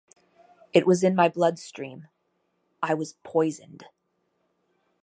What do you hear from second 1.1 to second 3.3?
my bloodstream; I was